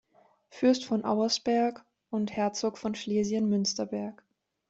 [0.49, 4.23] Fürst von Auersperg und Herzog von Schlesien-Münsterberg.